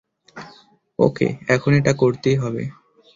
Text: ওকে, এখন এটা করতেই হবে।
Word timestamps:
ওকে, 0.99 1.27
এখন 1.47 1.71
এটা 1.73 1.93
করতেই 1.93 2.35
হবে। 2.35 2.63